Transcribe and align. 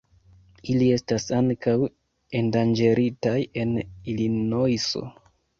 Ili 0.71 0.87
estas 0.93 1.27
ankaŭ 1.41 1.75
endanĝeritaj 2.41 3.37
en 3.65 3.77
Ilinojso. 4.15 5.05